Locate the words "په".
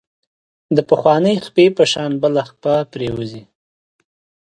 1.77-1.83